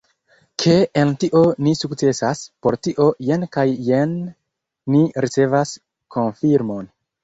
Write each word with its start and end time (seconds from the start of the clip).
Ke 0.61 0.71
en 1.01 1.11
tio 1.23 1.41
ni 1.67 1.75
sukcesas, 1.81 2.43
por 2.67 2.79
tio 2.89 3.07
jen 3.31 3.47
kaj 3.59 3.69
jen 3.93 4.19
ni 4.97 5.07
ricevas 5.31 5.81
konfirmon. 6.21 6.95